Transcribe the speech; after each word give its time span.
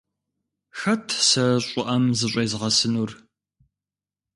Хэт 0.79 1.07
сэ 1.29 1.45
щӀыӀэм 1.65 2.03
зыщӀезгъэсынур? 2.17 3.11